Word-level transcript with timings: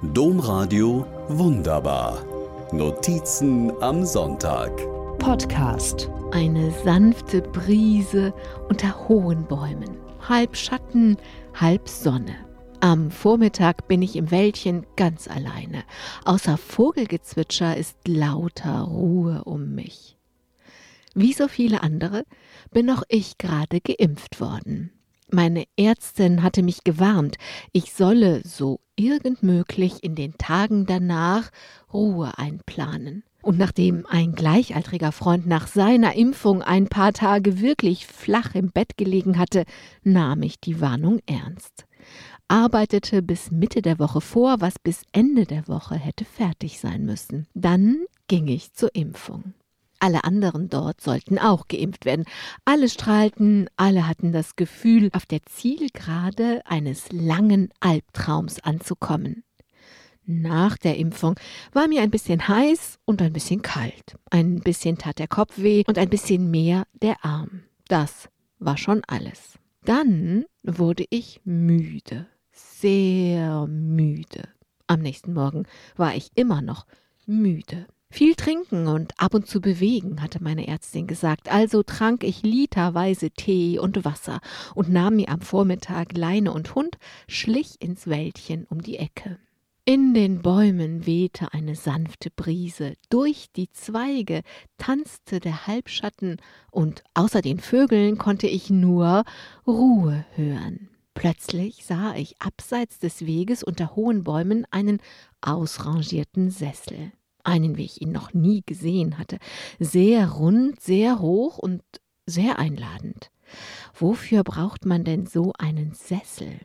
Domradio 0.00 1.04
Wunderbar. 1.26 2.24
Notizen 2.70 3.72
am 3.82 4.04
Sonntag. 4.04 4.70
Podcast. 5.18 6.08
Eine 6.30 6.70
sanfte 6.84 7.42
Brise 7.42 8.32
unter 8.68 9.08
hohen 9.08 9.44
Bäumen. 9.48 9.98
Halb 10.28 10.56
Schatten, 10.56 11.16
halb 11.52 11.88
Sonne. 11.88 12.36
Am 12.78 13.10
Vormittag 13.10 13.88
bin 13.88 14.00
ich 14.00 14.14
im 14.14 14.30
Wäldchen 14.30 14.86
ganz 14.94 15.26
alleine. 15.26 15.82
Außer 16.24 16.58
Vogelgezwitscher 16.58 17.76
ist 17.76 17.96
lauter 18.06 18.82
Ruhe 18.82 19.42
um 19.46 19.74
mich. 19.74 20.16
Wie 21.16 21.32
so 21.32 21.48
viele 21.48 21.82
andere 21.82 22.24
bin 22.70 22.88
auch 22.88 23.02
ich 23.08 23.36
gerade 23.36 23.80
geimpft 23.80 24.40
worden. 24.40 24.92
Meine 25.30 25.64
Ärztin 25.76 26.42
hatte 26.42 26.62
mich 26.62 26.84
gewarnt, 26.84 27.36
ich 27.72 27.92
solle 27.92 28.40
so 28.44 28.80
irgend 28.96 29.42
möglich 29.42 30.02
in 30.02 30.14
den 30.14 30.38
Tagen 30.38 30.86
danach 30.86 31.50
Ruhe 31.92 32.38
einplanen. 32.38 33.24
Und 33.42 33.58
nachdem 33.58 34.06
ein 34.06 34.32
gleichaltriger 34.32 35.12
Freund 35.12 35.46
nach 35.46 35.66
seiner 35.66 36.14
Impfung 36.16 36.62
ein 36.62 36.88
paar 36.88 37.12
Tage 37.12 37.60
wirklich 37.60 38.06
flach 38.06 38.54
im 38.54 38.70
Bett 38.72 38.96
gelegen 38.96 39.38
hatte, 39.38 39.64
nahm 40.02 40.42
ich 40.42 40.60
die 40.60 40.80
Warnung 40.80 41.20
ernst. 41.26 41.84
Arbeitete 42.48 43.22
bis 43.22 43.50
Mitte 43.50 43.82
der 43.82 43.98
Woche 43.98 44.22
vor, 44.22 44.60
was 44.60 44.78
bis 44.78 45.02
Ende 45.12 45.44
der 45.44 45.68
Woche 45.68 45.94
hätte 45.96 46.24
fertig 46.24 46.80
sein 46.80 47.04
müssen. 47.04 47.46
Dann 47.54 47.98
ging 48.28 48.48
ich 48.48 48.72
zur 48.72 48.94
Impfung. 48.94 49.52
Alle 50.00 50.24
anderen 50.24 50.68
dort 50.68 51.00
sollten 51.00 51.38
auch 51.38 51.68
geimpft 51.68 52.04
werden. 52.04 52.24
Alle 52.64 52.88
strahlten, 52.88 53.68
alle 53.76 54.06
hatten 54.06 54.32
das 54.32 54.56
Gefühl, 54.56 55.10
auf 55.12 55.26
der 55.26 55.42
Zielgerade 55.44 56.62
eines 56.64 57.10
langen 57.10 57.70
Albtraums 57.80 58.60
anzukommen. 58.60 59.44
Nach 60.30 60.76
der 60.76 60.98
Impfung 60.98 61.36
war 61.72 61.88
mir 61.88 62.02
ein 62.02 62.10
bisschen 62.10 62.46
heiß 62.46 62.98
und 63.06 63.22
ein 63.22 63.32
bisschen 63.32 63.62
kalt. 63.62 64.18
Ein 64.30 64.60
bisschen 64.60 64.98
tat 64.98 65.18
der 65.18 65.26
Kopf 65.26 65.56
weh 65.56 65.84
und 65.86 65.96
ein 65.96 66.10
bisschen 66.10 66.50
mehr 66.50 66.84
der 66.92 67.24
Arm. 67.24 67.62
Das 67.88 68.28
war 68.58 68.76
schon 68.76 69.02
alles. 69.06 69.58
Dann 69.84 70.44
wurde 70.62 71.06
ich 71.08 71.40
müde, 71.44 72.26
sehr 72.50 73.66
müde. 73.66 74.48
Am 74.86 75.00
nächsten 75.00 75.32
Morgen 75.32 75.64
war 75.96 76.14
ich 76.14 76.30
immer 76.34 76.60
noch 76.60 76.86
müde. 77.24 77.86
Viel 78.10 78.34
trinken 78.34 78.88
und 78.88 79.12
ab 79.18 79.34
und 79.34 79.46
zu 79.46 79.60
bewegen, 79.60 80.22
hatte 80.22 80.42
meine 80.42 80.66
Ärztin 80.66 81.06
gesagt. 81.06 81.52
Also 81.52 81.82
trank 81.82 82.24
ich 82.24 82.42
literweise 82.42 83.30
Tee 83.30 83.78
und 83.78 84.04
Wasser 84.04 84.40
und 84.74 84.88
nahm 84.88 85.16
mir 85.16 85.28
am 85.28 85.42
Vormittag 85.42 86.16
Leine 86.16 86.52
und 86.52 86.74
Hund, 86.74 86.96
schlich 87.28 87.80
ins 87.80 88.06
Wäldchen 88.06 88.64
um 88.64 88.80
die 88.80 88.96
Ecke. 88.96 89.38
In 89.84 90.14
den 90.14 90.42
Bäumen 90.42 91.06
wehte 91.06 91.52
eine 91.54 91.74
sanfte 91.74 92.30
Brise, 92.30 92.94
durch 93.08 93.46
die 93.56 93.70
Zweige 93.72 94.42
tanzte 94.76 95.40
der 95.40 95.66
Halbschatten, 95.66 96.36
und 96.70 97.04
außer 97.14 97.40
den 97.40 97.58
Vögeln 97.58 98.18
konnte 98.18 98.48
ich 98.48 98.68
nur 98.68 99.24
Ruhe 99.66 100.26
hören. 100.34 100.90
Plötzlich 101.14 101.84
sah 101.84 102.14
ich 102.14 102.40
abseits 102.40 102.98
des 102.98 103.26
Weges 103.26 103.62
unter 103.62 103.96
hohen 103.96 104.24
Bäumen 104.24 104.66
einen 104.70 105.00
ausrangierten 105.40 106.50
Sessel 106.50 107.12
einen, 107.44 107.76
wie 107.76 107.84
ich 107.84 108.00
ihn 108.02 108.12
noch 108.12 108.34
nie 108.34 108.62
gesehen 108.64 109.18
hatte, 109.18 109.38
sehr 109.78 110.30
rund, 110.30 110.80
sehr 110.80 111.20
hoch 111.20 111.58
und 111.58 111.82
sehr 112.26 112.58
einladend. 112.58 113.30
Wofür 113.94 114.44
braucht 114.44 114.84
man 114.84 115.04
denn 115.04 115.26
so 115.26 115.52
einen 115.58 115.94
Sessel? 115.94 116.60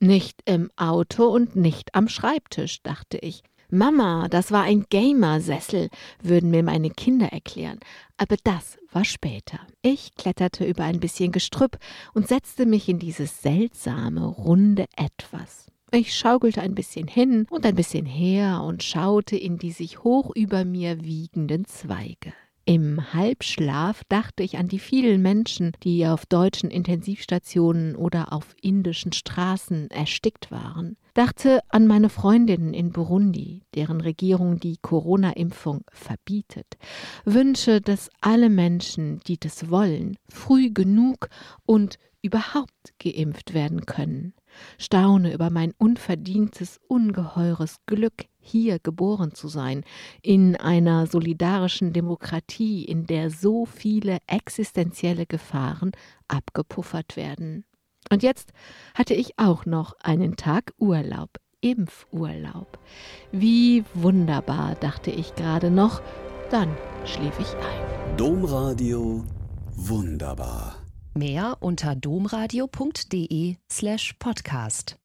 Nicht 0.00 0.40
im 0.44 0.70
Auto 0.76 1.24
und 1.24 1.56
nicht 1.56 1.94
am 1.94 2.08
Schreibtisch, 2.08 2.82
dachte 2.82 3.18
ich. 3.18 3.42
Mama, 3.68 4.28
das 4.28 4.52
war 4.52 4.62
ein 4.62 4.84
Gamer-Sessel, 4.88 5.88
würden 6.22 6.50
mir 6.50 6.62
meine 6.62 6.90
Kinder 6.90 7.26
erklären. 7.26 7.80
Aber 8.16 8.36
das 8.44 8.78
war 8.92 9.04
später. 9.04 9.58
Ich 9.82 10.14
kletterte 10.14 10.64
über 10.64 10.84
ein 10.84 11.00
bisschen 11.00 11.32
Gestrüpp 11.32 11.78
und 12.14 12.28
setzte 12.28 12.64
mich 12.64 12.88
in 12.88 13.00
dieses 13.00 13.42
seltsame, 13.42 14.24
runde 14.24 14.86
Etwas. 14.96 15.66
Ich 15.92 16.16
schaukelte 16.16 16.60
ein 16.62 16.74
bisschen 16.74 17.06
hin 17.06 17.46
und 17.48 17.64
ein 17.64 17.76
bisschen 17.76 18.06
her 18.06 18.62
und 18.62 18.82
schaute 18.82 19.36
in 19.36 19.56
die 19.58 19.70
sich 19.70 20.02
hoch 20.02 20.32
über 20.34 20.64
mir 20.64 21.04
wiegenden 21.04 21.64
Zweige. 21.64 22.32
Im 22.68 23.14
Halbschlaf 23.14 24.02
dachte 24.08 24.42
ich 24.42 24.58
an 24.58 24.66
die 24.66 24.80
vielen 24.80 25.22
Menschen, 25.22 25.70
die 25.84 26.04
auf 26.04 26.26
deutschen 26.26 26.68
Intensivstationen 26.68 27.94
oder 27.94 28.32
auf 28.32 28.56
indischen 28.60 29.12
Straßen 29.12 29.88
erstickt 29.92 30.50
waren, 30.50 30.96
dachte 31.14 31.60
an 31.68 31.86
meine 31.86 32.08
Freundinnen 32.08 32.74
in 32.74 32.90
Burundi, 32.90 33.62
deren 33.76 34.00
Regierung 34.00 34.58
die 34.58 34.78
Corona-Impfung 34.82 35.82
verbietet, 35.92 36.66
wünsche, 37.24 37.80
dass 37.80 38.10
alle 38.20 38.50
Menschen, 38.50 39.20
die 39.28 39.38
das 39.38 39.70
wollen, 39.70 40.16
früh 40.28 40.72
genug 40.72 41.28
und 41.66 42.00
überhaupt 42.20 42.94
geimpft 42.98 43.54
werden 43.54 43.86
können, 43.86 44.34
staune 44.76 45.32
über 45.32 45.50
mein 45.50 45.72
unverdientes, 45.78 46.80
ungeheures 46.88 47.76
Glück, 47.86 48.24
hier 48.46 48.78
geboren 48.78 49.34
zu 49.34 49.48
sein, 49.48 49.84
in 50.22 50.56
einer 50.56 51.06
solidarischen 51.06 51.92
Demokratie, 51.92 52.84
in 52.84 53.06
der 53.06 53.30
so 53.30 53.66
viele 53.66 54.18
existenzielle 54.26 55.26
Gefahren 55.26 55.92
abgepuffert 56.28 57.16
werden. 57.16 57.64
Und 58.10 58.22
jetzt 58.22 58.52
hatte 58.94 59.14
ich 59.14 59.38
auch 59.38 59.66
noch 59.66 59.94
einen 60.00 60.36
Tag 60.36 60.72
Urlaub, 60.78 61.30
Impfurlaub. 61.60 62.78
Wie 63.32 63.84
wunderbar, 63.94 64.76
dachte 64.76 65.10
ich 65.10 65.34
gerade 65.34 65.70
noch, 65.70 66.00
dann 66.50 66.76
schlief 67.04 67.38
ich 67.40 67.52
ein. 67.54 68.16
Domradio 68.16 69.24
wunderbar. 69.74 70.76
Mehr 71.14 71.56
unter 71.60 71.96
domradio.de 71.96 73.56
slash 73.70 74.14
podcast. 74.18 74.98